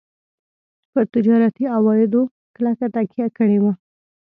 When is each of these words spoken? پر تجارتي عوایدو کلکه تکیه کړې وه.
پر 0.91 1.03
تجارتي 1.13 1.65
عوایدو 1.77 2.21
کلکه 2.55 2.85
تکیه 2.95 3.27
کړې 3.37 3.57
وه. 3.63 3.73